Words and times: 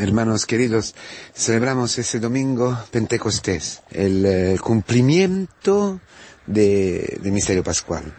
hermanos 0.00 0.46
queridos, 0.46 0.94
celebramos 1.34 1.98
ese 1.98 2.20
domingo 2.20 2.76
Pentecostés, 2.90 3.82
el, 3.90 4.24
eh, 4.24 4.56
cumplimiento 4.58 6.00
del 6.46 7.20
misterio 7.24 7.62
pascual, 7.62 8.12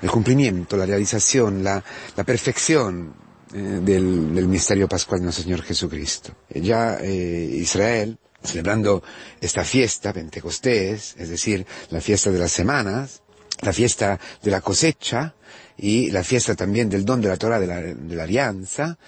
el 0.00 0.10
cumplimiento, 0.10 0.76
la 0.76 0.86
realización, 0.86 1.62
la, 1.62 1.84
perfección 2.24 3.14
eh, 3.52 3.58
del, 3.82 4.48
misterio 4.48 4.88
pascual 4.88 5.20
de 5.20 5.24
nuestro 5.24 5.44
Señor 5.44 5.62
Jesucristo. 5.62 6.34
Ya 6.48 6.96
eh, 7.00 7.50
Israel, 7.52 8.18
celebrando 8.42 9.02
esta 9.40 9.64
fiesta, 9.64 10.14
Pentecostés, 10.14 11.14
es 11.18 11.28
decir, 11.28 11.66
la 11.90 12.00
fiesta 12.00 12.30
de 12.30 12.38
las 12.38 12.52
semanas, 12.52 13.22
la 13.60 13.72
fiesta 13.72 14.18
de 14.42 14.50
la 14.50 14.62
cosecha 14.62 15.34
y 15.76 16.10
la 16.10 16.24
fiesta 16.24 16.54
también 16.54 16.88
del 16.88 17.04
don 17.04 17.20
de 17.20 17.28
la 17.28 17.36
Torah 17.36 17.60
de 17.60 17.66
la, 17.66 17.82
de 17.82 18.16
la 18.16 18.22
alianza, 18.22 18.98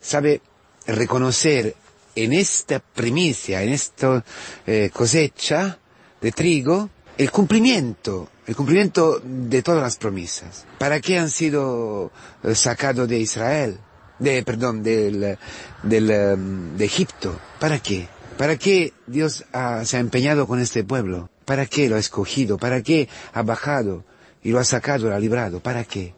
sabe 0.00 0.40
reconocer 0.86 1.74
en 2.16 2.32
esta 2.32 2.78
primicia, 2.80 3.62
en 3.62 3.70
esta 3.70 4.24
eh, 4.66 4.90
cosecha 4.92 5.78
de 6.20 6.32
trigo, 6.32 6.90
el 7.18 7.30
cumplimiento, 7.30 8.28
el 8.46 8.56
cumplimiento 8.56 9.20
de 9.22 9.62
todas 9.62 9.82
las 9.82 9.96
promesas. 9.96 10.66
¿Para 10.78 11.00
qué 11.00 11.18
han 11.18 11.30
sido 11.30 12.10
eh, 12.42 12.54
sacados 12.54 13.08
de 13.08 13.18
Israel? 13.18 13.78
De, 14.18 14.42
perdón, 14.44 14.82
del, 14.82 15.36
del, 15.82 16.10
em, 16.10 16.76
de 16.76 16.84
Egipto. 16.84 17.38
¿Para 17.58 17.80
qué? 17.80 18.08
¿Para 18.38 18.56
qué 18.56 18.92
Dios 19.06 19.44
se 19.84 19.96
ha 19.96 20.00
empeñado 20.00 20.46
con 20.46 20.60
este 20.60 20.82
pueblo? 20.82 21.30
¿Para 21.44 21.66
qué 21.66 21.88
lo 21.88 21.96
ha 21.96 22.00
escogido? 22.00 22.58
¿Para 22.58 22.82
qué 22.82 23.08
ha 23.32 23.42
bajado 23.42 24.04
y 24.42 24.50
lo 24.50 24.58
ha 24.58 24.64
sacado, 24.64 25.08
lo 25.08 25.14
ha 25.14 25.18
librado? 25.18 25.60
¿Para 25.60 25.84
qué? 25.84 26.14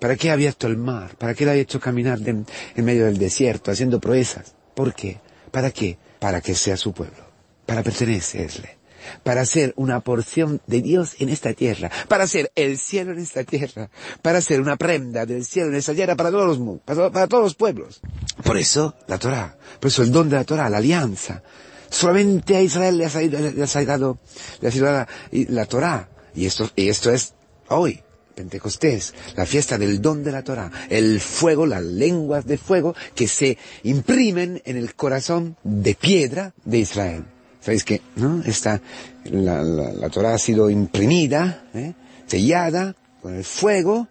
¿Para 0.00 0.16
qué 0.16 0.30
ha 0.30 0.32
abierto 0.32 0.66
el 0.66 0.76
mar? 0.76 1.14
¿Para 1.16 1.34
qué 1.34 1.44
lo 1.44 1.50
ha 1.50 1.54
hecho 1.54 1.78
caminar 1.78 2.18
en 2.26 2.46
medio 2.76 3.04
del 3.04 3.18
desierto, 3.18 3.70
haciendo 3.70 4.00
proezas? 4.00 4.54
¿Por 4.74 4.94
qué? 4.94 5.20
¿Para 5.50 5.70
qué? 5.70 5.98
Para 6.18 6.40
que 6.40 6.54
sea 6.54 6.76
su 6.76 6.92
pueblo, 6.92 7.24
para 7.66 7.82
pertenecerle, 7.82 8.78
para 9.22 9.44
ser 9.44 9.72
una 9.76 10.00
porción 10.00 10.60
de 10.66 10.80
Dios 10.80 11.16
en 11.18 11.28
esta 11.28 11.52
tierra, 11.52 11.90
para 12.08 12.26
ser 12.26 12.52
el 12.54 12.78
cielo 12.78 13.12
en 13.12 13.18
esta 13.18 13.44
tierra, 13.44 13.90
para 14.22 14.40
ser 14.40 14.60
una 14.60 14.76
prenda 14.76 15.26
del 15.26 15.44
cielo 15.44 15.68
en 15.68 15.76
esta 15.76 15.94
tierra 15.94 16.16
para 16.16 16.30
todos 16.30 16.58
los, 16.58 16.80
para, 16.84 17.26
todos 17.26 17.42
los 17.42 17.54
pueblos. 17.54 18.00
Por 18.44 18.56
eso 18.56 18.94
la 19.08 19.18
Torah, 19.18 19.58
por 19.80 19.88
eso 19.88 20.02
el 20.02 20.12
don 20.12 20.28
de 20.28 20.36
la 20.36 20.44
Torah, 20.44 20.68
la 20.68 20.78
alianza. 20.78 21.42
Solamente 21.88 22.56
a 22.56 22.62
Israel 22.62 22.98
le 22.98 23.06
ha, 23.06 23.10
salido, 23.10 23.40
le 23.40 23.64
ha, 23.64 25.08
le 25.30 25.46
la 25.48 25.66
Torah. 25.66 26.08
Y 26.34 26.46
esto, 26.46 26.70
y 26.76 26.88
esto 26.88 27.10
es 27.10 27.34
hoy. 27.68 28.00
Pentecostés, 28.40 29.12
la 29.36 29.44
fiesta 29.44 29.76
del 29.76 30.00
don 30.00 30.24
de 30.24 30.32
la 30.32 30.42
Torah, 30.42 30.70
el 30.88 31.20
fuego, 31.20 31.66
las 31.66 31.82
lenguas 31.82 32.46
de 32.46 32.56
fuego 32.56 32.94
que 33.14 33.28
se 33.28 33.58
imprimen 33.82 34.62
en 34.64 34.78
el 34.78 34.94
corazón 34.94 35.56
de 35.62 35.94
piedra 35.94 36.54
de 36.64 36.78
Israel. 36.78 37.24
¿Sabéis 37.60 37.84
que, 37.84 38.00
no? 38.16 38.42
Esta, 38.46 38.80
la, 39.24 39.62
la, 39.62 40.08
Torah 40.08 40.32
ha 40.32 40.38
sido 40.38 40.70
imprimida, 40.70 41.64
¿eh? 41.74 41.92
sellada 42.26 42.96
con 43.20 43.34
el 43.34 43.44
fuego 43.44 44.08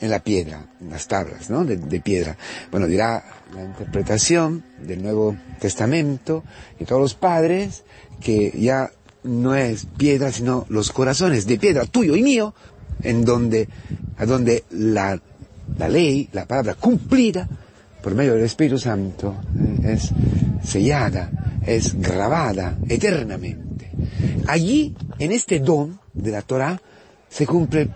en 0.00 0.10
la 0.10 0.18
piedra, 0.18 0.66
en 0.80 0.90
las 0.90 1.06
tablas, 1.06 1.48
¿no? 1.48 1.64
De, 1.64 1.76
de, 1.76 2.00
piedra. 2.00 2.36
Bueno, 2.72 2.88
dirá 2.88 3.24
la 3.54 3.62
interpretación 3.62 4.64
del 4.82 5.04
Nuevo 5.04 5.36
Testamento 5.60 6.42
y 6.80 6.84
todos 6.84 7.00
los 7.00 7.14
padres 7.14 7.84
que 8.20 8.52
ya 8.58 8.90
no 9.22 9.54
es 9.54 9.86
piedra, 9.96 10.32
sino 10.32 10.66
los 10.68 10.90
corazones 10.90 11.46
de 11.46 11.58
piedra, 11.58 11.86
tuyo 11.86 12.16
y 12.16 12.22
mío, 12.24 12.54
en 13.02 13.24
donde, 13.24 13.68
a 14.16 14.26
donde 14.26 14.64
la, 14.70 15.20
la 15.78 15.88
ley, 15.88 16.28
la 16.32 16.46
palabra 16.46 16.74
cumplida, 16.74 17.48
por 18.02 18.14
medio 18.14 18.34
del 18.34 18.44
Espíritu 18.44 18.78
Santo, 18.78 19.36
eh, 19.82 19.94
es 19.94 20.10
sellada, 20.64 21.30
es 21.66 21.94
grabada 22.00 22.78
eternamente. 22.88 23.90
Allí, 24.46 24.94
en 25.18 25.32
este 25.32 25.60
don 25.60 25.98
de 26.14 26.30
la 26.30 26.42
Torah, 26.42 26.80
se 27.28 27.46
cumple 27.46 27.90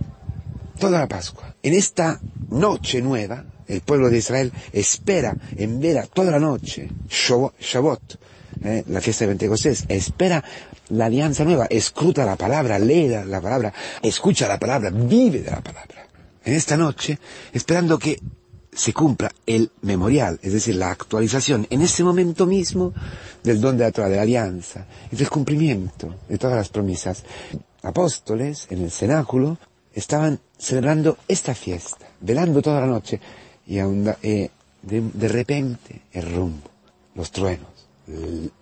toda 0.79 0.99
la 0.99 1.09
Pascua. 1.09 1.55
En 1.63 1.75
esta 1.75 2.21
noche 2.51 3.01
nueva, 3.01 3.45
el 3.69 3.81
pueblo 3.81 4.11
de 4.11 4.19
Israel 4.19 4.53
espera 4.73 5.37
en 5.57 5.81
vera 5.81 6.07
toda 6.07 6.33
la 6.33 6.39
noche, 6.39 6.89
Shabbat, 7.09 8.17
eh, 8.65 8.85
la 8.89 9.01
fiesta 9.01 9.25
de 9.25 9.31
Pentecostés, 9.31 9.85
espera 9.89 10.43
la 10.91 11.07
alianza 11.07 11.45
nueva, 11.45 11.67
escruta 11.67 12.25
la 12.25 12.37
palabra, 12.37 12.79
lee 12.79 13.09
la, 13.09 13.41
palabra, 13.41 13.73
escucha 14.03 14.47
la 14.47 14.59
palabra, 14.59 14.91
vive 14.91 15.41
de 15.41 15.51
la 15.51 15.61
palabra. 15.61 16.07
En 16.45 16.55
esta 16.55 16.77
noche, 16.77 17.19
esperando 17.53 17.99
que 17.99 18.21
se 18.73 18.93
cumpla 18.93 19.31
el 19.47 19.71
memorial, 19.83 20.39
es 20.43 20.53
decir, 20.53 20.77
la 20.77 20.91
actualización 20.91 21.67
en 21.71 21.83
este 21.83 22.05
momento 22.05 22.47
mismo 22.47 22.95
del 23.43 23.61
don 23.61 23.77
de 23.77 23.85
la 23.85 24.09
de 24.09 24.17
la 24.17 24.23
alianza 24.23 24.87
y 25.11 25.17
del 25.17 25.29
cumplimiento 25.29 26.15
de 26.29 26.39
todas 26.39 26.57
las 26.57 26.69
promesas. 26.69 27.23
Apóstoles 27.83 28.69
en 28.71 28.83
el 28.83 28.91
cenáculo 28.91 29.59
estaban 29.93 30.41
celebrando 30.57 31.19
esta 31.29 31.55
fiesta, 31.55 32.07
velando 32.21 32.63
toda 32.63 32.81
la 32.81 32.87
noche 32.87 33.21
y 33.67 33.79
eh, 33.79 34.51
de 34.83 35.29
repente 35.29 36.03
el 36.13 36.33
rumbo, 36.33 36.71
los 37.15 37.31
truenos, 37.31 37.82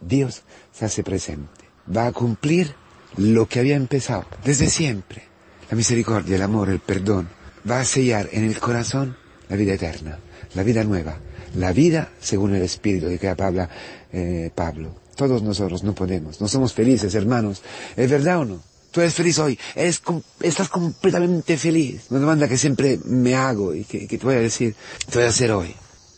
Dios 0.00 0.42
se 0.72 0.84
hace 0.84 1.02
presente 1.02 1.70
va 1.94 2.06
a 2.06 2.12
cumplir 2.12 2.74
lo 3.16 3.46
que 3.48 3.58
había 3.58 3.76
empezado 3.76 4.24
desde 4.44 4.68
siempre. 4.68 5.22
La 5.70 5.76
misericordia, 5.76 6.36
el 6.36 6.42
amor, 6.42 6.68
el 6.68 6.80
perdón, 6.80 7.28
va 7.68 7.80
a 7.80 7.84
sellar 7.84 8.28
en 8.32 8.44
el 8.44 8.58
corazón 8.58 9.16
la 9.48 9.56
vida 9.56 9.74
eterna, 9.74 10.18
la 10.54 10.62
vida 10.62 10.84
nueva, 10.84 11.18
la 11.54 11.72
vida 11.72 12.10
según 12.20 12.54
el 12.54 12.62
Espíritu 12.62 13.06
de 13.06 13.18
que 13.18 13.28
habla 13.28 13.68
eh, 14.12 14.50
Pablo. 14.54 14.94
Todos 15.16 15.42
nosotros 15.42 15.82
no 15.84 15.94
podemos, 15.94 16.40
no 16.40 16.48
somos 16.48 16.72
felices, 16.72 17.14
hermanos. 17.14 17.62
¿Es 17.96 18.10
verdad 18.10 18.38
o 18.38 18.44
no? 18.44 18.62
Tú 18.90 19.00
eres 19.00 19.14
feliz 19.14 19.38
hoy, 19.38 19.56
estás 19.76 20.68
completamente 20.68 21.56
feliz. 21.56 22.06
Una 22.10 22.20
demanda 22.20 22.48
que 22.48 22.58
siempre 22.58 22.98
me 23.04 23.36
hago 23.36 23.72
y 23.72 23.84
que, 23.84 24.08
que 24.08 24.18
te 24.18 24.24
voy 24.24 24.34
a 24.34 24.40
decir, 24.40 24.74
te 25.08 25.18
voy 25.18 25.26
a 25.26 25.28
hacer 25.28 25.52
hoy. 25.52 25.76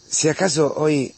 Si 0.08 0.30
acaso 0.30 0.72
hoy 0.76 1.14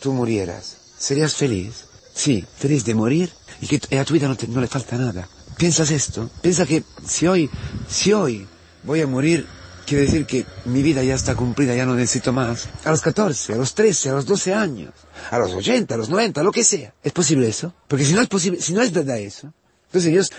tú 0.00 0.12
murieras, 0.12 0.77
¿serías 0.98 1.34
feliz? 1.34 1.84
Sí, 2.14 2.44
feliz 2.56 2.84
de 2.84 2.94
morir 2.94 3.30
y 3.60 3.66
que 3.66 3.98
a 3.98 4.04
tu 4.04 4.14
vida 4.14 4.28
no, 4.48 4.60
le 4.60 4.66
falta 4.66 4.96
nada. 4.96 5.28
¿Piensas 5.56 5.90
esto? 5.90 6.30
Piensa 6.40 6.66
que 6.66 6.82
si 7.06 7.26
hoy, 7.26 7.50
si 7.88 8.12
hoy 8.12 8.46
voy 8.82 9.00
a 9.00 9.06
morir, 9.06 9.46
quiere 9.86 10.04
decir 10.04 10.26
que 10.26 10.44
mi 10.64 10.82
vida 10.82 11.02
ya 11.02 11.14
está 11.14 11.34
cumplida, 11.34 11.74
ya 11.74 11.86
no 11.86 11.94
necesito 11.94 12.32
más. 12.32 12.68
A 12.84 12.90
los 12.90 13.00
14, 13.00 13.54
a 13.54 13.56
los 13.56 13.74
13, 13.74 14.10
a 14.10 14.12
los 14.14 14.26
12 14.26 14.54
años, 14.54 14.92
a 15.30 15.38
los 15.38 15.52
80, 15.52 15.94
a 15.94 15.98
los 15.98 16.08
90, 16.08 16.42
lo 16.42 16.52
que 16.52 16.64
sea. 16.64 16.94
¿Es 17.02 17.12
posible 17.12 17.48
eso? 17.48 17.72
Porque 17.86 18.04
si 18.04 18.12
no 18.12 18.20
es 18.20 18.28
posible, 18.28 18.60
si 18.60 18.72
no 18.72 18.82
es 18.82 18.92
verdad 18.92 19.18
eso, 19.18 19.52
entonces 19.86 20.10
Dios, 20.10 20.32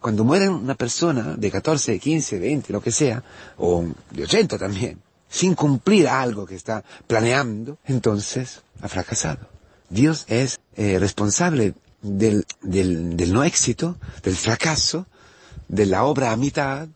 cuando 0.00 0.24
muere 0.24 0.48
una 0.48 0.74
persona 0.74 1.34
de 1.36 1.50
14, 1.50 1.98
15, 1.98 2.38
20, 2.38 2.72
lo 2.72 2.80
que 2.80 2.92
sea, 2.92 3.22
o 3.58 3.84
de 4.10 4.22
80 4.22 4.58
también, 4.58 5.00
sin 5.28 5.54
cumplir 5.54 6.08
algo 6.08 6.46
que 6.46 6.54
está 6.54 6.82
planeando, 7.06 7.78
entonces 7.84 8.62
ha 8.80 8.88
fracasado. 8.88 9.56
Dios 9.90 10.24
es 10.28 10.60
eh, 10.76 10.98
responsable 10.98 11.74
del, 12.02 12.44
del, 12.62 13.16
del, 13.16 13.32
no 13.32 13.44
éxito, 13.44 13.96
del 14.22 14.36
fracaso, 14.36 15.06
de 15.68 15.86
la 15.86 16.04
obra 16.04 16.32
a 16.32 16.36
mitad 16.36 16.88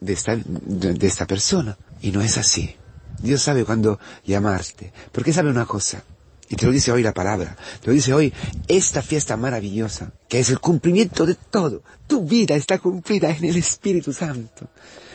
de 0.00 0.12
esta, 0.12 0.36
de, 0.36 1.06
esta 1.06 1.26
persona. 1.26 1.76
Y 2.00 2.12
no 2.12 2.20
es 2.20 2.36
así. 2.38 2.76
Dios 3.20 3.42
sabe 3.42 3.64
cuándo 3.64 3.98
llamarte. 4.24 4.92
Porque 5.12 5.32
sabe 5.32 5.50
una 5.50 5.66
cosa. 5.66 6.02
Y 6.48 6.56
te 6.56 6.66
lo 6.66 6.72
dice 6.72 6.92
hoy 6.92 7.02
la 7.02 7.14
palabra. 7.14 7.56
Te 7.80 7.88
lo 7.88 7.92
dice 7.92 8.12
hoy 8.12 8.32
esta 8.68 9.02
fiesta 9.02 9.36
maravillosa, 9.36 10.12
que 10.28 10.38
es 10.38 10.50
el 10.50 10.60
cumplimiento 10.60 11.26
de 11.26 11.34
todo. 11.34 11.82
Tu 12.06 12.24
vida 12.24 12.54
está 12.54 12.78
cumplida 12.78 13.30
en 13.30 13.44
el 13.44 13.56
Espíritu 13.56 14.12
Santo. 14.12 14.68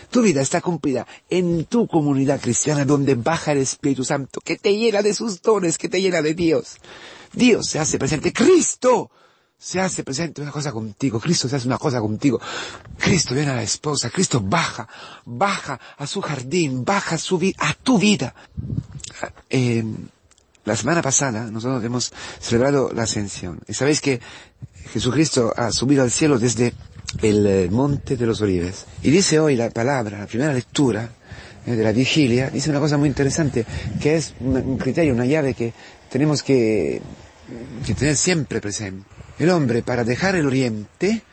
Tu 0.10 0.22
vida 0.22 0.42
está 0.42 0.60
cumplida 0.60 1.08
en 1.30 1.64
tu 1.66 1.88
comunidad 1.88 2.42
cristiana 2.42 2.84
donde 2.84 3.16
baja 3.16 3.54
el 3.54 3.60
Espíritu 3.60 4.04
Santo, 4.04 4.42
que 4.42 4.58
te 4.58 4.76
llena 4.78 5.02
de 5.02 5.14
sus 5.14 5.42
dones, 5.42 5.78
que 5.78 5.88
te 5.88 6.02
llena 6.02 6.22
de 6.22 6.34
Dios. 6.34 6.76
Dios 7.34 7.68
se 7.68 7.80
hace 7.80 7.98
presente. 7.98 8.34
Cristo 8.34 9.12
se 9.62 9.80
hace 9.80 10.04
presente 10.04 10.42
una 10.42 10.52
cosa 10.52 10.72
contigo, 10.72 11.20
Cristo 11.20 11.48
se 11.48 11.56
hace 11.56 11.68
una 11.68 11.78
cosa 11.78 12.00
contigo, 12.00 12.42
Cristo 12.98 13.36
viene 13.36 13.52
a 13.52 13.56
la 13.56 13.62
esposa, 13.62 14.10
Cristo 14.10 14.42
baja, 14.42 14.88
baja 15.24 15.80
a 15.98 16.08
su 16.08 16.20
jardín, 16.20 16.84
baja 16.84 17.16
a, 17.16 17.74
tu 17.76 18.00
vida. 18.00 18.34
Eh, 19.52 19.84
la 20.66 20.76
semana 20.76 21.04
pasada 21.04 21.46
nosotros 21.52 21.84
hemos 21.84 22.12
celebrado 22.40 22.92
la 22.92 23.04
ascensión 23.04 23.60
y 23.68 23.74
sabéis 23.76 24.02
que 24.02 24.20
Jesucristo 24.94 25.54
ha 25.56 25.72
subido 25.72 26.02
al 26.02 26.10
cielo 26.10 26.40
desde 26.40 26.74
el 27.22 27.46
eh, 27.46 27.70
monte 27.70 28.18
de 28.18 28.26
los 28.26 28.42
olivos. 28.42 28.86
Y 29.04 29.12
dice 29.12 29.40
hoy 29.40 29.56
la 29.56 29.70
palabra, 29.70 30.18
la 30.20 30.28
primera 30.28 30.54
lectura 30.54 31.08
eh, 31.68 31.72
de 31.76 31.84
la 31.84 31.92
vigilia, 31.92 32.50
dice 32.50 32.72
una 32.72 32.80
cosa 32.80 32.98
muy 32.98 33.10
interesante, 33.10 33.66
que 34.02 34.16
es 34.16 34.34
un 34.40 34.78
criterio, 34.80 35.14
una 35.14 35.26
llave 35.26 35.54
que 35.54 35.74
tenemos 36.10 36.42
que, 36.42 37.02
que 37.86 37.94
tener 37.94 38.16
siempre 38.16 38.62
presente. 38.62 39.08
El 39.40 39.50
hombre, 39.50 39.82
para 39.82 40.04
dejar 40.04 40.36
el 40.36 40.46
oriente, 40.46 41.24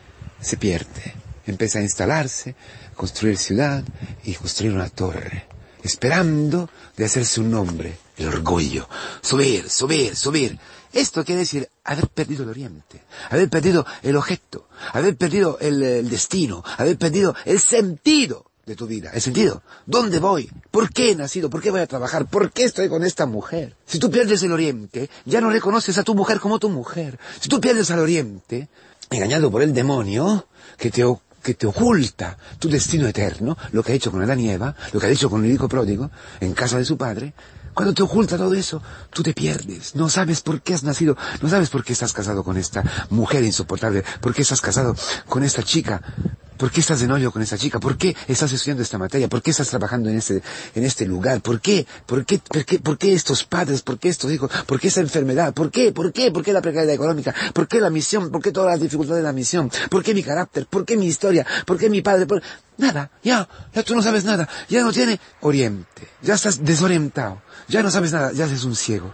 se 0.41 0.56
pierde. 0.56 1.15
Empieza 1.47 1.79
a 1.79 1.82
instalarse, 1.82 2.55
construir 2.94 3.38
ciudad 3.38 3.85
y 4.25 4.35
construir 4.35 4.73
una 4.73 4.88
torre, 4.88 5.47
esperando 5.82 6.70
de 6.97 7.05
hacerse 7.05 7.41
un 7.41 7.50
nombre, 7.50 7.99
el 8.17 8.29
orgullo, 8.29 8.88
subir, 9.23 9.69
subir, 9.69 10.15
subir. 10.15 10.59
Esto 10.93 11.25
quiere 11.25 11.41
decir 11.41 11.69
haber 11.85 12.09
perdido 12.09 12.44
el 12.44 12.50
oriente, 12.50 13.03
haber 13.31 13.49
perdido 13.49 13.87
el 14.03 14.17
objeto, 14.17 14.69
haber 14.93 15.17
perdido 15.17 15.59
el, 15.61 15.82
el 15.82 16.11
destino, 16.11 16.62
haber 16.76 16.99
perdido 16.99 17.35
el 17.44 17.61
sentido 17.61 18.48
de 18.69 18.76
tu 18.76 18.87
vida. 18.87 19.11
¿El 19.12 19.20
sentido? 19.20 19.62
¿Dónde 19.87 20.19
voy? 20.20 20.50
¿Por 20.70 20.93
qué 20.93 21.11
he 21.11 21.17
nacido? 21.17 21.50
¿Por 21.50 21.61
qué 21.61 21.70
voy 21.70 21.81
a 21.81 21.87
trabajar? 21.87 22.26
¿Por 22.26 22.53
qué 22.53 22.65
estoy 22.65 22.88
con 22.88 23.03
esta 23.03 23.26
mujer? 23.26 23.75
Si 23.87 23.99
tú 23.99 24.11
pierdes 24.11 24.43
el 24.43 24.53
oriente, 24.53 25.11
ya 25.25 25.41
no 25.41 25.50
reconoces 25.50 25.97
a 25.99 26.05
tu 26.05 26.15
mujer 26.15 26.38
como 26.38 26.59
tu 26.59 26.69
mujer. 26.69 27.19
Si 27.41 27.49
tú 27.49 27.61
pierdes 27.61 27.91
al 27.91 27.99
oriente, 27.99 28.69
engañado 29.11 29.50
por 29.50 29.62
el 29.62 29.73
demonio, 29.73 30.47
que 30.76 30.91
te, 30.91 31.03
que 31.43 31.55
te 31.55 31.67
oculta 31.67 32.37
tu 32.59 32.69
destino 32.69 33.09
eterno, 33.09 33.56
lo 33.73 33.82
que 33.82 33.93
ha 33.93 33.94
hecho 33.94 34.12
con 34.12 34.23
Adán 34.23 34.38
y 34.38 34.55
lo 34.56 35.00
que 35.00 35.06
ha 35.06 35.11
hecho 35.11 35.31
con 35.31 35.44
el 35.44 35.50
hijo 35.50 35.67
pródigo, 35.67 36.11
en 36.41 36.53
casa 36.53 36.79
de 36.79 36.85
su 36.85 36.97
padre, 36.97 37.32
cuando 37.73 37.94
te 37.94 38.03
oculta 38.03 38.37
todo 38.37 38.55
eso, 38.55 38.82
tú 39.11 39.23
te 39.23 39.32
pierdes. 39.32 39.94
No 39.94 40.09
sabes 40.09 40.43
por 40.43 40.61
qué 40.61 40.75
has 40.75 40.82
nacido, 40.82 41.17
no 41.41 41.49
sabes 41.49 41.71
por 41.71 41.85
qué 41.85 41.93
estás 41.94 42.12
casado 42.12 42.44
con 42.44 42.56
esta 42.56 42.82
mujer 43.11 43.44
insoportable, 43.44 44.05
por 44.21 44.35
qué 44.35 44.43
estás 44.43 44.61
casado 44.61 44.94
con 45.29 45.43
esta 45.43 45.62
chica 45.62 46.03
¿Por 46.58 46.70
qué 46.70 46.81
estás 46.81 47.00
de 47.00 47.06
novio 47.06 47.31
con 47.31 47.40
esa 47.40 47.56
chica? 47.56 47.78
¿Por 47.78 47.96
qué 47.96 48.16
estás 48.26 48.52
estudiando 48.52 48.82
esta 48.82 48.99
materia? 48.99 49.28
¿Por 49.28 49.40
qué 49.40 49.52
estás 49.52 49.69
trabajando 49.69 50.10
en 50.10 50.19
este, 50.19 50.43
en 50.75 50.84
este 50.84 51.06
lugar? 51.06 51.40
¿Por 51.40 51.60
qué? 51.60 51.87
¿Por 52.05 52.26
qué? 52.26 52.38
¿Por 52.38 52.64
qué? 52.64 52.78
¿Por 52.81 52.99
qué 52.99 53.14
estos 53.14 53.44
padres? 53.44 53.82
¿Por 53.82 53.99
qué 53.99 54.08
estos 54.08 54.31
hijos? 54.32 54.50
¿Por 54.66 54.81
qué 54.81 54.88
esa 54.88 55.00
enfermedad? 55.00 55.55
¿Por 55.55 55.70
qué? 55.70 55.93
¿Por 55.93 56.12
qué? 56.12 56.31
¿Por 56.32 56.44
qué 56.44 56.52
la 56.52 56.60
precariedad 56.60 56.94
económica? 56.94 57.34
¿Por 57.55 57.69
qué 57.69 57.81
la 57.81 57.90
misión? 57.90 58.31
¿Por 58.31 58.43
qué 58.43 58.52
todas 58.52 58.72
las 58.72 58.81
dificultades 58.81 59.22
de 59.22 59.28
la 59.28 59.32
misión? 59.32 59.70
¿Por 59.88 60.02
qué 60.02 60.12
mi 60.14 60.22
carácter? 60.22 60.66
¿Por 60.66 60.84
qué 60.84 60.96
mi 60.96 61.06
historia? 61.06 61.46
¿Por 61.64 61.78
qué 61.78 61.88
mi 61.88 62.02
padre? 62.02 62.26
Nada, 62.76 63.11
ya, 63.25 63.49
ya 63.75 63.82
tú 63.82 63.94
no 63.94 64.02
sabes 64.02 64.25
nada, 64.25 64.49
ya 64.69 64.82
no 64.82 64.93
tiene 64.93 65.19
oriente, 65.40 66.08
ya 66.22 66.34
estás 66.34 66.64
desorientado, 66.64 67.43
ya 67.66 67.82
no 67.82 67.90
sabes 67.90 68.12
nada, 68.12 68.31
ya 68.32 68.44
eres 68.44 68.62
un 68.62 68.76
ciego. 68.76 69.12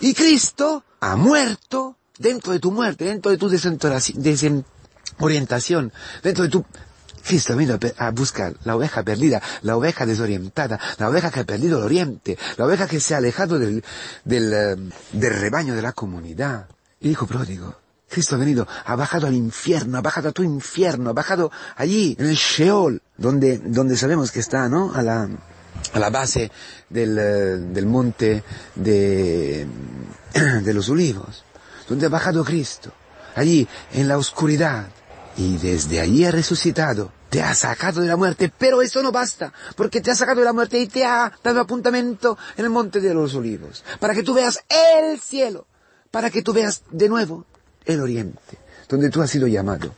Y 0.00 0.12
Cristo 0.12 0.84
ha 1.00 1.16
muerto 1.16 1.96
dentro 2.18 2.52
de 2.52 2.58
tu 2.58 2.70
muerte, 2.72 3.06
dentro 3.06 3.30
de 3.30 3.38
tu 3.38 3.48
desorientación, 3.48 4.66
dentro 6.22 6.44
de 6.44 6.50
tu 6.50 6.64
Cristo 7.26 7.56
vino 7.56 7.76
a 7.98 8.10
buscar 8.12 8.54
la 8.64 8.76
oveja 8.76 9.02
perdida, 9.02 9.42
la 9.62 9.76
oveja 9.76 10.06
desorientada, 10.06 10.78
la 10.98 11.08
oveja 11.08 11.30
que 11.30 11.40
ha 11.40 11.44
perdido 11.44 11.78
el 11.78 11.84
oriente, 11.84 12.38
la 12.56 12.66
oveja 12.66 12.86
que 12.86 13.00
se 13.00 13.14
ha 13.14 13.18
alejado 13.18 13.58
del, 13.58 13.84
del, 14.24 14.52
eh, 14.54 14.76
del 15.12 15.34
rebaño 15.34 15.74
de 15.74 15.82
la 15.82 15.92
comunidad. 15.92 16.68
Hijo 17.00 17.26
pródigo, 17.26 17.74
Cristo 18.08 18.36
ha 18.36 18.38
venido, 18.38 18.68
ha 18.84 18.94
bajado 18.94 19.26
al 19.26 19.34
infierno, 19.34 19.98
ha 19.98 20.02
bajado 20.02 20.28
a 20.28 20.32
tu 20.32 20.44
infierno, 20.44 21.10
ha 21.10 21.14
bajado 21.14 21.50
allí, 21.74 22.16
en 22.18 22.26
el 22.26 22.36
Sheol, 22.36 23.02
donde, 23.16 23.58
donde 23.58 23.96
sabemos 23.96 24.30
que 24.30 24.40
está, 24.40 24.68
¿no? 24.68 24.94
A 24.94 25.02
la, 25.02 25.28
a 25.92 25.98
la 25.98 26.10
base 26.10 26.50
del, 26.88 27.18
eh, 27.18 27.56
del 27.58 27.86
monte 27.86 28.44
de, 28.76 29.66
de 30.62 30.74
los 30.74 30.88
olivos, 30.88 31.44
donde 31.88 32.06
ha 32.06 32.10
bajado 32.10 32.44
Cristo, 32.44 32.92
allí, 33.36 33.68
en 33.92 34.08
la 34.08 34.18
oscuridad, 34.18 34.88
y 35.36 35.56
desde 35.58 36.00
allí 36.00 36.24
ha 36.24 36.30
resucitado. 36.30 37.12
Te 37.30 37.42
ha 37.42 37.54
sacado 37.54 38.00
de 38.00 38.08
la 38.08 38.16
muerte, 38.16 38.52
pero 38.56 38.82
eso 38.82 39.02
no 39.02 39.10
basta, 39.12 39.52
porque 39.74 40.00
te 40.00 40.10
ha 40.10 40.14
sacado 40.14 40.40
de 40.40 40.44
la 40.44 40.52
muerte 40.52 40.78
y 40.78 40.86
te 40.86 41.04
ha 41.04 41.32
dado 41.42 41.60
apuntamiento 41.60 42.38
en 42.56 42.64
el 42.64 42.70
monte 42.70 43.00
de 43.00 43.12
los 43.12 43.34
olivos, 43.34 43.84
para 43.98 44.14
que 44.14 44.22
tú 44.22 44.32
veas 44.32 44.60
el 44.68 45.20
cielo, 45.20 45.66
para 46.10 46.30
que 46.30 46.42
tú 46.42 46.52
veas 46.52 46.82
de 46.90 47.08
nuevo 47.08 47.44
el 47.84 48.00
oriente, 48.00 48.58
donde 48.88 49.10
tú 49.10 49.20
has 49.22 49.30
sido 49.30 49.48
llamado, 49.48 49.92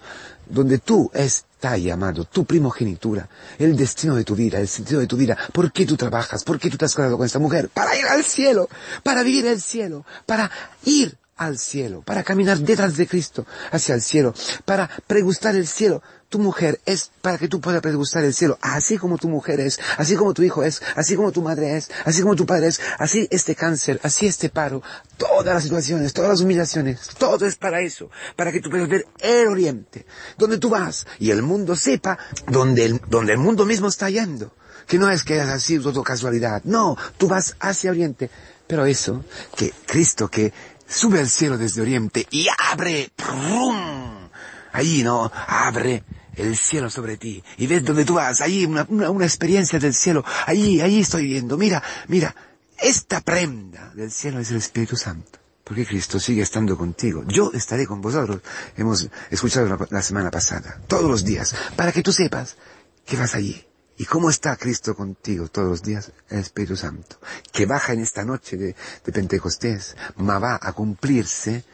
donde 0.49 0.79
tú 0.79 1.11
estás 1.13 1.79
llamado, 1.81 2.25
tu 2.25 2.47
primogenitura, 2.47 3.29
el 3.59 3.77
destino 3.77 4.17
de 4.17 4.25
tu 4.25 4.35
vida, 4.35 4.59
el 4.59 4.69
sentido 4.69 5.01
de 5.01 5.07
tu 5.07 5.19
vida, 5.19 5.37
por 5.53 5.71
qué 5.71 5.85
tú 5.85 5.97
trabajas, 5.97 6.45
por 6.45 6.59
qué 6.59 6.71
tú 6.71 6.79
te 6.79 6.87
has 6.87 6.95
casado 6.95 7.19
con 7.19 7.27
esta 7.27 7.39
mujer, 7.39 7.69
para 7.69 7.95
ir 7.95 8.07
al 8.07 8.25
cielo, 8.25 8.71
para 9.03 9.23
vivir 9.23 9.47
el 9.47 9.61
cielo, 9.61 10.07
para 10.25 10.51
ir 10.85 11.19
al 11.39 11.59
cielo, 11.59 12.03
para 12.03 12.23
caminar 12.23 12.59
detrás 12.59 12.97
de 12.97 13.07
Cristo 13.07 13.47
hacia 13.71 13.95
el 13.95 14.03
cielo, 14.03 14.35
para 14.65 14.91
pregustar 15.07 15.55
el 15.57 15.67
cielo, 15.67 16.03
tu 16.29 16.39
mujer 16.39 16.81
es 16.85 17.11
para 17.23 17.39
que 17.39 17.49
tú 17.49 17.61
puedas 17.61 17.81
predegustar 17.81 18.25
el 18.25 18.35
cielo, 18.35 18.59
así 18.61 18.99
como 18.99 19.17
tu 19.17 19.29
mujer 19.29 19.61
es, 19.61 19.81
así 19.97 20.15
como 20.17 20.35
tu 20.35 20.43
hijo 20.43 20.63
es, 20.63 20.83
así 20.95 21.17
como 21.17 21.33
tu 21.33 21.41
madre 21.41 21.77
es, 21.77 21.91
así 22.05 22.23
como 22.23 22.37
tu 22.37 22.45
padre 22.45 22.67
es, 22.67 22.81
así 22.99 23.27
este 23.31 23.55
cáncer, 23.55 23.99
así 24.03 24.27
este 24.27 24.51
paro, 24.51 24.83
todas 25.17 25.55
las 25.55 25.63
situaciones, 25.63 26.13
todas 26.13 26.31
las 26.31 26.41
humillaciones, 26.41 27.09
todo 27.19 27.47
es 27.47 27.57
para 27.57 27.81
eso, 27.81 28.11
para 28.37 28.53
que 28.53 28.61
tú 28.61 28.69
puedas 28.69 28.89
ver 28.89 29.07
el 29.21 29.49
oriente, 29.49 30.05
donde 30.37 30.59
tú 30.59 30.69
vas 30.69 31.07
y 31.19 31.31
el 31.31 31.43
mundo 31.43 31.77
sepa 31.77 32.19
donde 32.47 32.85
el, 32.85 33.01
el 33.29 33.39
mundo 33.39 33.65
mismo 33.65 33.89
está 33.89 34.11
yendo. 34.11 34.53
Que 34.87 34.97
no 34.97 35.11
es 35.11 35.23
que 35.23 35.39
haya 35.39 35.59
sido 35.59 35.93
todo 35.93 36.03
casualidad, 36.03 36.63
no, 36.65 36.97
tú 37.19 37.29
vas 37.29 37.57
hacia 37.61 37.91
oriente. 37.91 38.31
Pero 38.67 38.87
eso, 38.87 39.23
que 39.55 39.73
Cristo 39.87 40.31
que 40.31 40.53
sube 40.89 41.21
al 41.21 41.29
cielo 41.29 41.59
desde 41.59 41.83
oriente 41.83 42.27
y 42.31 42.47
abre, 42.71 43.11
¡prum! 43.15 44.29
Allí, 44.73 45.03
¿no? 45.03 45.31
Abre 45.47 46.05
el 46.37 46.57
cielo 46.57 46.89
sobre 46.89 47.17
ti 47.17 47.43
y 47.57 47.67
ves 47.67 47.85
donde 47.85 48.05
tú 48.05 48.15
vas, 48.15 48.41
allí 48.41 48.65
una, 48.65 48.87
una, 48.89 49.25
experiencia 49.25 49.79
del 49.79 49.95
cielo, 49.95 50.25
allí, 50.47 50.81
allí 50.81 51.01
estoy 51.01 51.27
viendo, 51.27 51.57
mira, 51.57 51.83
mira, 52.07 52.35
esta 52.79 53.21
prenda 53.21 53.93
del 53.95 54.11
cielo 54.11 54.39
es 54.41 54.51
el 54.51 54.59
Espíritu 54.59 54.97
Santo. 54.97 55.39
Porque 55.65 55.85
Cristo 55.85 56.19
sigue 56.19 56.41
estando 56.41 56.79
contigo. 56.79 57.25
Yo 57.27 57.51
estaré 57.53 57.87
con 57.87 58.01
vosotros. 58.01 58.41
Hemos 58.75 59.07
escuchado 59.29 59.69
la, 59.69 59.77
la 59.91 60.01
semana 60.01 60.31
pasada, 60.31 60.81
todos 60.87 61.11
los 61.11 61.27
días, 61.27 61.55
para 61.77 61.93
que 61.93 62.03
tú 62.03 62.11
sepas 62.11 62.57
que 63.05 63.19
vas 63.19 63.35
allí. 63.35 63.68
¿Y 63.99 64.05
cómo 64.05 64.31
está 64.31 64.57
Cristo 64.57 64.95
contigo 64.95 65.49
todos 65.49 65.69
los 65.69 65.83
días? 65.83 66.13
El 66.31 66.39
Espíritu 66.39 66.77
Santo, 66.77 67.19
que 67.53 67.67
baja 67.67 67.93
en 67.93 68.01
esta 68.01 68.25
noche 68.25 68.57
de, 68.57 68.77
Pentecostés, 69.13 69.97
ma 70.17 70.39
va 70.39 70.57
a 70.63 70.73
cumplirse 70.73 71.65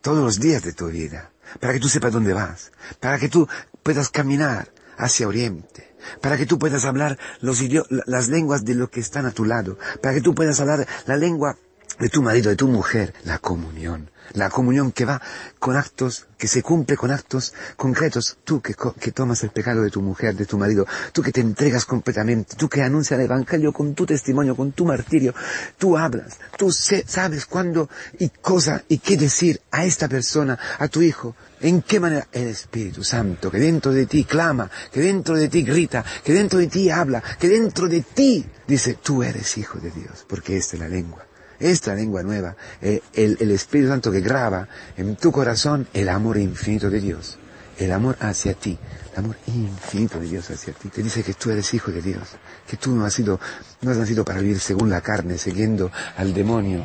todos 0.00 0.22
los 0.22 0.38
días 0.38 0.62
de 0.62 0.72
tu 0.72 0.86
vida 0.86 1.32
para 1.58 1.72
que 1.72 1.80
tú 1.80 1.88
sepas 1.88 2.12
dónde 2.12 2.32
vas, 2.32 2.70
para 3.00 3.18
que 3.18 3.28
tú 3.28 3.48
puedas 3.82 4.08
caminar 4.08 4.72
hacia 4.96 5.26
Oriente, 5.26 5.96
para 6.20 6.36
que 6.36 6.46
tú 6.46 6.60
puedas 6.60 6.84
hablar 6.84 7.18
los 7.40 7.60
las 8.06 8.28
lenguas 8.28 8.64
de 8.64 8.76
lo 8.76 8.88
que 8.88 9.00
están 9.00 9.26
a 9.26 9.32
tu 9.32 9.44
lado, 9.44 9.76
para 10.00 10.14
que 10.14 10.20
tú 10.20 10.32
puedas 10.32 10.60
hablar 10.60 10.86
la 11.06 11.16
lengua 11.16 11.58
de 11.98 12.08
tu 12.08 12.22
marido, 12.22 12.50
de 12.50 12.56
tu 12.56 12.68
mujer, 12.68 13.14
la 13.24 13.38
comunión. 13.38 14.10
La 14.32 14.48
comunión 14.48 14.90
que 14.90 15.04
va 15.04 15.20
con 15.58 15.76
actos, 15.76 16.26
que 16.38 16.48
se 16.48 16.62
cumple 16.62 16.96
con 16.96 17.10
actos 17.10 17.52
concretos. 17.76 18.38
Tú 18.42 18.62
que, 18.62 18.74
que, 18.98 19.12
tomas 19.12 19.42
el 19.44 19.50
pecado 19.50 19.82
de 19.82 19.90
tu 19.90 20.00
mujer, 20.00 20.34
de 20.34 20.46
tu 20.46 20.56
marido, 20.56 20.86
tú 21.12 21.22
que 21.22 21.30
te 21.30 21.42
entregas 21.42 21.84
completamente, 21.84 22.56
tú 22.56 22.68
que 22.68 22.82
anuncias 22.82 23.20
el 23.20 23.26
Evangelio 23.26 23.72
con 23.72 23.94
tu 23.94 24.06
testimonio, 24.06 24.56
con 24.56 24.72
tu 24.72 24.86
martirio, 24.86 25.34
tú 25.76 25.98
hablas, 25.98 26.38
tú 26.56 26.72
sabes 26.72 27.44
cuándo 27.44 27.90
y 28.18 28.30
cosa 28.30 28.82
y 28.88 28.98
qué 28.98 29.18
decir 29.18 29.60
a 29.70 29.84
esta 29.84 30.08
persona, 30.08 30.58
a 30.78 30.88
tu 30.88 31.02
hijo, 31.02 31.36
en 31.60 31.82
qué 31.82 32.00
manera 32.00 32.26
el 32.32 32.48
Espíritu 32.48 33.04
Santo 33.04 33.50
que 33.50 33.58
dentro 33.58 33.92
de 33.92 34.06
ti 34.06 34.24
clama, 34.24 34.70
que 34.90 35.00
dentro 35.00 35.36
de 35.36 35.48
ti 35.48 35.62
grita, 35.62 36.02
que 36.24 36.32
dentro 36.32 36.58
de 36.58 36.66
ti 36.66 36.90
habla, 36.90 37.22
que 37.38 37.48
dentro 37.48 37.88
de 37.88 38.00
ti 38.00 38.44
dice, 38.66 38.98
tú 39.02 39.22
eres 39.22 39.58
hijo 39.58 39.78
de 39.78 39.90
Dios, 39.90 40.24
porque 40.26 40.56
esta 40.56 40.76
es 40.76 40.80
la 40.80 40.88
lengua 40.88 41.24
esta 41.58 41.94
lengua 41.94 42.22
nueva, 42.22 42.56
eh, 42.80 43.00
el, 43.12 43.36
el 43.40 43.50
Espíritu 43.50 43.90
Santo 43.90 44.10
que 44.10 44.20
graba 44.20 44.68
en 44.96 45.16
tu 45.16 45.32
corazón 45.32 45.86
el 45.92 46.08
amor 46.08 46.36
infinito 46.38 46.90
de 46.90 47.00
Dios, 47.00 47.38
el 47.78 47.92
amor 47.92 48.16
hacia 48.20 48.54
ti, 48.54 48.78
el 49.12 49.18
amor 49.18 49.36
infinito 49.46 50.18
de 50.20 50.26
Dios 50.26 50.50
hacia 50.50 50.72
ti. 50.72 50.88
Te 50.88 51.02
dice 51.02 51.22
que 51.22 51.34
tú 51.34 51.50
eres 51.50 51.72
hijo 51.74 51.90
de 51.90 52.02
Dios, 52.02 52.28
que 52.66 52.76
tú 52.76 52.94
no 52.94 53.04
has 53.04 53.14
sido, 53.14 53.40
no 53.82 53.90
has 53.90 53.96
nacido 53.96 54.24
para 54.24 54.40
vivir 54.40 54.60
según 54.60 54.90
la 54.90 55.00
carne, 55.00 55.38
siguiendo 55.38 55.90
al 56.16 56.34
demonio, 56.34 56.84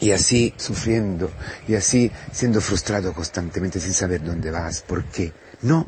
y 0.00 0.12
así 0.12 0.52
sufriendo, 0.56 1.30
y 1.66 1.74
así 1.74 2.10
siendo 2.32 2.60
frustrado 2.60 3.12
constantemente 3.14 3.80
sin 3.80 3.94
saber 3.94 4.22
dónde 4.22 4.50
vas, 4.50 4.82
por 4.82 5.04
qué. 5.04 5.32
No, 5.62 5.86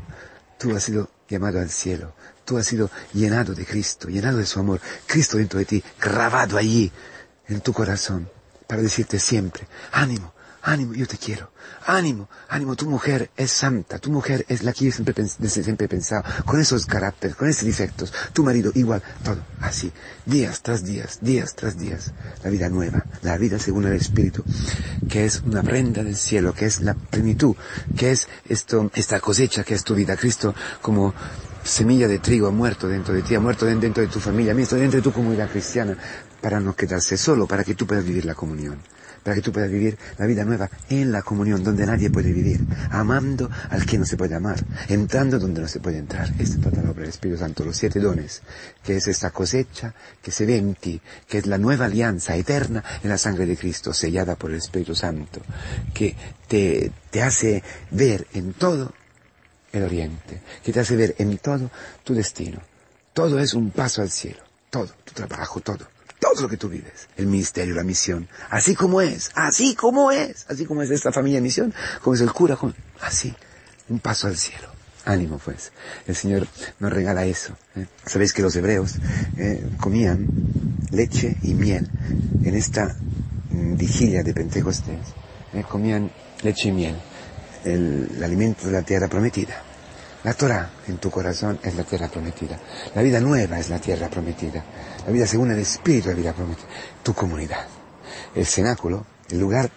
tú 0.58 0.74
has 0.74 0.84
sido 0.84 1.10
llamado 1.28 1.60
al 1.60 1.70
cielo, 1.70 2.14
tú 2.44 2.56
has 2.56 2.66
sido 2.66 2.90
llenado 3.12 3.54
de 3.54 3.66
Cristo, 3.66 4.08
llenado 4.08 4.38
de 4.38 4.46
su 4.46 4.60
amor, 4.60 4.80
Cristo 5.06 5.36
dentro 5.36 5.58
de 5.58 5.64
ti, 5.66 5.84
grabado 6.00 6.56
allí, 6.56 6.90
en 7.48 7.60
tu 7.60 7.72
corazón 7.72 8.28
para 8.66 8.82
decirte 8.82 9.18
siempre, 9.18 9.66
ánimo, 9.92 10.32
ánimo, 10.62 10.94
yo 10.94 11.06
te 11.06 11.16
quiero, 11.16 11.52
ánimo, 11.86 12.28
ánimo, 12.48 12.74
tu 12.74 12.90
mujer 12.90 13.30
es 13.36 13.52
santa, 13.52 13.98
tu 14.00 14.10
mujer 14.10 14.44
es 14.48 14.64
la 14.64 14.72
que 14.72 14.86
yo 14.86 14.92
siempre, 14.92 15.14
siempre 15.48 15.86
he 15.86 16.44
con 16.44 16.60
esos 16.60 16.86
caracteres, 16.86 17.36
con 17.36 17.48
esos 17.48 17.64
defectos, 17.64 18.12
tu 18.32 18.42
marido 18.42 18.72
igual, 18.74 19.02
todo 19.22 19.38
así, 19.60 19.92
días 20.24 20.62
tras 20.62 20.84
días, 20.84 21.18
días 21.20 21.54
tras 21.54 21.78
días, 21.78 22.12
la 22.42 22.50
vida 22.50 22.68
nueva, 22.68 23.04
la 23.22 23.38
vida 23.38 23.60
según 23.60 23.86
el 23.86 23.92
Espíritu, 23.92 24.44
que 25.08 25.24
es 25.24 25.42
una 25.46 25.62
prenda 25.62 26.02
del 26.02 26.16
cielo, 26.16 26.52
que 26.52 26.66
es 26.66 26.80
la 26.80 26.94
plenitud, 26.94 27.54
que 27.96 28.10
es 28.10 28.28
esto, 28.48 28.90
esta 28.94 29.20
cosecha 29.20 29.62
que 29.62 29.74
es 29.74 29.84
tu 29.84 29.94
vida, 29.94 30.16
Cristo 30.16 30.54
como 30.82 31.14
semilla 31.66 32.08
de 32.08 32.18
trigo 32.18 32.46
ha 32.46 32.50
muerto 32.50 32.88
dentro 32.88 33.12
de 33.12 33.22
ti, 33.22 33.34
ha 33.34 33.40
muerto 33.40 33.66
dentro 33.66 34.02
de 34.02 34.08
tu 34.08 34.20
familia, 34.20 34.52
ha 34.52 34.54
dentro 34.54 34.98
de 34.98 35.02
tu 35.02 35.12
comunidad 35.12 35.50
cristiana, 35.50 35.96
para 36.40 36.60
no 36.60 36.74
quedarse 36.74 37.16
solo, 37.16 37.46
para 37.46 37.64
que 37.64 37.74
tú 37.74 37.86
puedas 37.86 38.04
vivir 38.04 38.24
la 38.24 38.34
comunión, 38.34 38.78
para 39.22 39.34
que 39.34 39.42
tú 39.42 39.50
puedas 39.52 39.70
vivir 39.70 39.98
la 40.18 40.26
vida 40.26 40.44
nueva 40.44 40.70
en 40.88 41.10
la 41.10 41.22
comunión, 41.22 41.64
donde 41.64 41.84
nadie 41.84 42.10
puede 42.10 42.32
vivir, 42.32 42.64
amando 42.90 43.50
al 43.70 43.84
que 43.84 43.98
no 43.98 44.04
se 44.04 44.16
puede 44.16 44.34
amar, 44.34 44.64
entrando 44.88 45.38
donde 45.38 45.60
no 45.60 45.68
se 45.68 45.80
puede 45.80 45.98
entrar. 45.98 46.28
Esta 46.38 46.56
es 46.56 46.60
toda 46.60 46.82
la 46.82 46.90
obra 46.90 47.00
del 47.00 47.10
Espíritu 47.10 47.40
Santo, 47.40 47.64
los 47.64 47.76
siete 47.76 47.98
dones, 47.98 48.42
que 48.84 48.96
es 48.96 49.08
esta 49.08 49.30
cosecha 49.30 49.94
que 50.22 50.30
se 50.30 50.46
ve 50.46 50.56
en 50.56 50.74
ti, 50.74 51.00
que 51.28 51.38
es 51.38 51.46
la 51.46 51.58
nueva 51.58 51.86
alianza 51.86 52.36
eterna 52.36 52.84
en 53.02 53.10
la 53.10 53.18
sangre 53.18 53.46
de 53.46 53.56
Cristo, 53.56 53.92
sellada 53.92 54.36
por 54.36 54.50
el 54.50 54.58
Espíritu 54.58 54.94
Santo, 54.94 55.40
que 55.92 56.14
te, 56.46 56.92
te 57.10 57.22
hace 57.22 57.62
ver 57.90 58.26
en 58.34 58.52
todo 58.52 58.92
el 59.76 59.84
oriente, 59.84 60.40
que 60.62 60.72
te 60.72 60.80
hace 60.80 60.96
ver 60.96 61.14
en 61.18 61.38
todo 61.38 61.70
tu 62.04 62.14
destino. 62.14 62.60
Todo 63.12 63.38
es 63.38 63.54
un 63.54 63.70
paso 63.70 64.02
al 64.02 64.10
cielo, 64.10 64.42
todo, 64.70 64.88
tu 65.04 65.14
trabajo, 65.14 65.60
todo, 65.60 65.86
todo 66.20 66.42
lo 66.42 66.48
que 66.48 66.56
tú 66.56 66.68
vives, 66.68 67.08
el 67.16 67.26
ministerio, 67.26 67.74
la 67.74 67.82
misión, 67.82 68.28
así 68.50 68.74
como 68.74 69.00
es, 69.00 69.30
así 69.34 69.74
como 69.74 70.10
es, 70.10 70.44
así 70.48 70.66
como 70.66 70.82
es 70.82 70.90
esta 70.90 71.12
familia 71.12 71.40
misión, 71.40 71.72
como 72.02 72.14
es 72.14 72.20
el 72.20 72.32
cura, 72.32 72.58
así, 73.00 73.34
un 73.88 74.00
paso 74.00 74.26
al 74.26 74.36
cielo. 74.36 74.76
Ánimo 75.06 75.38
pues, 75.38 75.70
el 76.08 76.16
Señor 76.16 76.48
nos 76.80 76.92
regala 76.92 77.24
eso. 77.24 77.56
¿eh? 77.76 77.86
Sabéis 78.04 78.32
que 78.32 78.42
los 78.42 78.56
hebreos 78.56 78.96
eh, 79.38 79.64
comían 79.80 80.26
leche 80.90 81.36
y 81.42 81.54
miel 81.54 81.88
en 82.42 82.54
esta 82.56 82.96
mm, 83.50 83.76
vigilia 83.76 84.24
de 84.24 84.34
Pentecostés, 84.34 84.98
¿eh? 85.54 85.64
comían 85.68 86.10
leche 86.42 86.70
y 86.70 86.72
miel, 86.72 86.96
el 87.64 88.22
alimento 88.22 88.66
de 88.66 88.72
la 88.72 88.82
tierra 88.82 89.08
prometida. 89.08 89.62
La 90.24 90.34
Torah 90.34 90.70
en 90.88 90.98
tu 90.98 91.10
corazón 91.10 91.58
es 91.62 91.76
la 91.76 91.84
tierra 91.84 92.08
prometida. 92.08 92.58
La 92.94 93.02
vida 93.02 93.20
nueva 93.20 93.58
es 93.60 93.68
la 93.70 93.78
tierra 93.78 94.08
prometida. 94.08 94.64
La 95.06 95.12
vida 95.12 95.26
según 95.26 95.52
el 95.52 95.58
Espíritu 95.60 96.10
es 96.10 96.16
la 96.16 96.20
vida 96.20 96.32
prometida. 96.32 96.66
Tu 97.02 97.14
comunidad. 97.14 97.66
El 98.34 98.44
cenáculo, 98.44 99.06
el 99.30 99.38
lugar, 99.38 99.70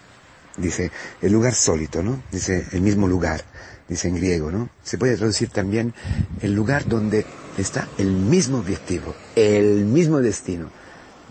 dice, 0.57 0.91
el 1.21 1.31
lugar 1.31 1.53
sólito, 1.53 2.01
¿no? 2.01 2.23
Dice, 2.31 2.65
el 2.71 2.81
mismo 2.81 3.07
lugar, 3.07 3.43
dice 3.87 4.07
en 4.07 4.15
griego, 4.15 4.49
¿no? 4.49 4.69
Se 4.83 4.97
puede 4.97 5.17
traducir 5.17 5.49
también 5.49 5.93
el 6.41 6.53
lugar 6.53 6.87
donde 6.87 7.25
está 7.57 7.87
el 7.97 8.11
mismo 8.11 8.57
objetivo, 8.57 9.13
el 9.35 9.85
mismo 9.85 10.19
destino. 10.19 10.71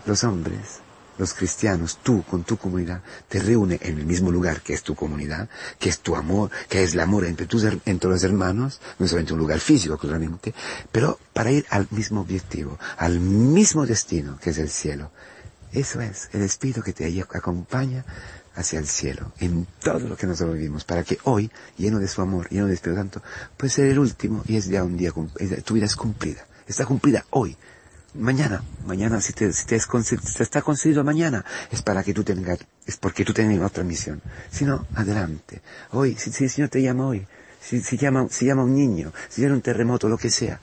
Los 0.06 0.22
hombres 0.22 0.80
los 1.18 1.34
cristianos, 1.34 1.98
tú 2.02 2.22
con 2.22 2.44
tu 2.44 2.56
comunidad, 2.56 3.02
te 3.28 3.40
reúne 3.40 3.78
en 3.82 3.98
el 3.98 4.06
mismo 4.06 4.30
lugar 4.30 4.62
que 4.62 4.72
es 4.72 4.82
tu 4.82 4.94
comunidad, 4.94 5.48
que 5.78 5.88
es 5.88 5.98
tu 6.00 6.16
amor, 6.16 6.50
que 6.68 6.82
es 6.82 6.94
el 6.94 7.00
amor 7.00 7.24
entre, 7.24 7.46
tus, 7.46 7.64
entre 7.64 8.10
los 8.10 8.22
hermanos, 8.24 8.80
no 8.98 9.06
solamente 9.06 9.32
un 9.32 9.40
lugar 9.40 9.60
físico, 9.60 9.98
claramente, 9.98 10.54
pero 10.90 11.18
para 11.32 11.50
ir 11.50 11.66
al 11.70 11.86
mismo 11.90 12.22
objetivo, 12.22 12.78
al 12.96 13.20
mismo 13.20 13.84
destino, 13.84 14.38
que 14.38 14.50
es 14.50 14.58
el 14.58 14.70
cielo. 14.70 15.10
Eso 15.72 16.00
es 16.00 16.30
el 16.32 16.42
Espíritu 16.42 16.80
que 16.80 16.94
te 16.94 17.24
acompaña 17.34 18.04
hacia 18.54 18.78
el 18.78 18.88
cielo, 18.88 19.32
en 19.38 19.66
todo 19.80 20.00
lo 20.00 20.16
que 20.16 20.26
nosotros 20.26 20.56
vivimos, 20.56 20.84
para 20.84 21.04
que 21.04 21.18
hoy, 21.24 21.50
lleno 21.76 21.98
de 21.98 22.08
su 22.08 22.22
amor, 22.22 22.48
lleno 22.48 22.66
de 22.66 22.74
Espíritu 22.74 23.00
Santo, 23.00 23.22
puede 23.56 23.70
ser 23.70 23.86
el 23.86 23.98
último 23.98 24.42
y 24.46 24.56
es 24.56 24.66
ya 24.66 24.82
un 24.82 24.96
día, 24.96 25.12
tu 25.64 25.74
vida 25.74 25.86
es 25.86 25.94
cumplida, 25.94 26.46
está 26.66 26.84
cumplida 26.84 27.24
hoy, 27.30 27.56
mañana, 28.18 28.62
mañana, 28.84 29.20
si 29.20 29.32
te, 29.32 29.52
si 29.52 29.64
te, 29.66 29.76
está 29.76 30.62
concedido 30.62 31.04
mañana, 31.04 31.44
es 31.70 31.82
para 31.82 32.02
que 32.02 32.12
tú 32.12 32.24
tengas, 32.24 32.58
es 32.86 32.96
porque 32.96 33.24
tú 33.24 33.32
tienes 33.32 33.60
otra 33.60 33.84
misión. 33.84 34.20
Si 34.50 34.64
no, 34.64 34.86
adelante. 34.94 35.62
Hoy, 35.92 36.16
si, 36.16 36.44
el 36.44 36.50
Señor 36.50 36.68
te 36.68 36.82
llama 36.82 37.06
hoy, 37.06 37.26
si, 37.60 37.80
si, 37.80 37.96
llama, 37.96 38.26
si 38.30 38.46
llama 38.46 38.64
un 38.64 38.74
niño, 38.74 39.12
si 39.28 39.40
viene 39.40 39.54
un 39.54 39.62
terremoto, 39.62 40.08
lo 40.08 40.18
que 40.18 40.30
sea, 40.30 40.60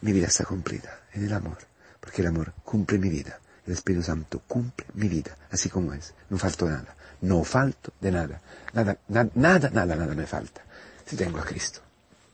mi 0.00 0.12
vida 0.12 0.28
está 0.28 0.44
cumplida 0.44 1.00
en 1.12 1.24
el 1.24 1.32
amor. 1.32 1.58
Porque 2.00 2.22
el 2.22 2.28
amor 2.28 2.52
cumple 2.64 2.98
mi 2.98 3.08
vida. 3.08 3.38
El 3.66 3.74
Espíritu 3.74 4.02
Santo 4.02 4.42
cumple 4.46 4.86
mi 4.94 5.08
vida, 5.08 5.36
así 5.50 5.68
como 5.68 5.92
es. 5.92 6.14
No 6.30 6.38
falto 6.38 6.68
nada. 6.68 6.96
No 7.20 7.44
falto 7.44 7.92
de 8.00 8.10
nada. 8.10 8.40
Nada, 8.72 8.98
nada, 9.08 9.30
nada, 9.34 9.70
nada, 9.70 9.94
nada 9.94 10.14
me 10.14 10.26
falta. 10.26 10.62
Si 11.06 11.16
tengo 11.16 11.38
a 11.38 11.44
Cristo. 11.44 11.80